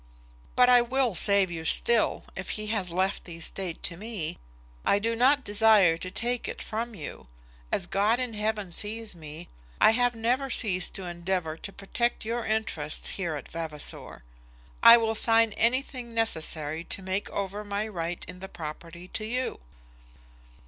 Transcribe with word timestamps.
"But 0.55 0.67
I 0.67 0.81
will 0.81 1.13
save 1.13 1.51
you 1.51 1.63
still, 1.63 2.23
if 2.35 2.49
he 2.57 2.65
has 2.73 2.89
left 2.89 3.23
the 3.23 3.35
estate 3.35 3.83
to 3.83 3.97
me. 3.97 4.39
I 4.83 4.97
do 4.97 5.15
not 5.15 5.43
desire 5.43 5.95
to 5.95 6.09
take 6.09 6.47
it 6.47 6.59
from 6.59 6.95
you. 6.95 7.27
As 7.71 7.85
God 7.85 8.19
in 8.19 8.33
heaven 8.33 8.71
sees 8.71 9.13
me, 9.13 9.47
I 9.79 9.91
have 9.91 10.15
never 10.15 10.49
ceased 10.49 10.95
to 10.95 11.05
endeavour 11.05 11.55
to 11.57 11.71
protect 11.71 12.25
your 12.25 12.43
interests 12.47 13.09
here 13.09 13.35
at 13.35 13.47
Vavasor. 13.51 14.23
I 14.81 14.97
will 14.97 15.13
sign 15.13 15.51
anything 15.53 16.15
necessary 16.15 16.83
to 16.85 17.03
make 17.03 17.29
over 17.29 17.63
my 17.63 17.87
right 17.87 18.25
in 18.27 18.39
the 18.39 18.49
property 18.49 19.07
to 19.09 19.23
you." 19.25 19.59